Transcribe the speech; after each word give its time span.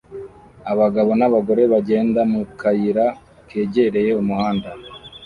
Abagabo 0.71 1.11
n'abagore 1.19 1.63
bagenda 1.73 2.21
mu 2.31 2.41
kayira 2.59 3.05
kegereye 3.49 4.11
umuhanda 4.21 4.69